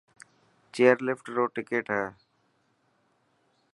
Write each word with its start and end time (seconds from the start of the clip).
چيئرلفٽ 0.73 1.25
روڪ 1.35 1.49
ٽڪٽ 1.55 1.85
هي. 1.95 2.03